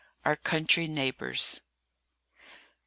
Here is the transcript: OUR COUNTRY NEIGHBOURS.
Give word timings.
OUR 0.25 0.35
COUNTRY 0.35 0.87
NEIGHBOURS. 0.87 1.59